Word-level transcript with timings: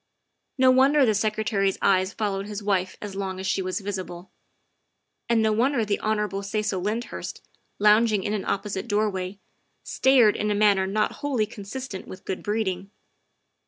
No 0.57 0.71
wonder 0.71 1.05
the 1.05 1.13
Secretary's 1.13 1.77
eyes 1.79 2.11
followed 2.11 2.47
his 2.47 2.63
wife 2.63 2.97
as 3.03 3.13
long 3.15 3.39
as 3.39 3.45
she 3.45 3.61
was 3.61 3.81
visible. 3.81 4.31
And 5.29 5.43
no 5.43 5.51
wonder 5.51 5.85
the 5.85 5.99
Hon. 5.99 6.41
Cecil 6.41 6.81
Lyndhurst, 6.81 7.43
lounging 7.77 8.23
in 8.23 8.33
an 8.33 8.43
opposite 8.45 8.87
doorway, 8.87 9.37
stared 9.83 10.35
in 10.35 10.49
a 10.49 10.55
manner 10.55 10.87
not 10.87 11.11
wholly 11.21 11.45
consistent 11.45 12.07
with 12.07 12.25
good 12.25 12.41
breeding. 12.41 12.89